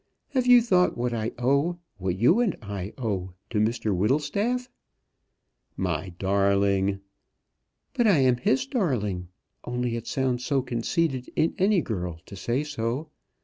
Have 0.29 0.47
you 0.47 0.63
thought 0.63 0.97
what 0.97 1.13
I 1.13 1.31
owe 1.37 1.77
what 1.99 2.17
you 2.17 2.39
and 2.39 2.57
I 2.59 2.91
owe 2.97 3.33
to 3.51 3.59
Mr 3.59 3.95
Whittlestaff?" 3.95 4.67
"My 5.77 6.09
darling!" 6.17 7.01
"But 7.93 8.07
I 8.07 8.17
am 8.17 8.37
his 8.37 8.65
darling. 8.65 9.27
Only 9.63 9.95
it 9.95 10.07
sounds 10.07 10.43
so 10.43 10.63
conceited 10.63 11.29
in 11.35 11.53
any 11.59 11.81
girl 11.81 12.19
to 12.25 12.35
say 12.35 12.63
so. 12.63 13.11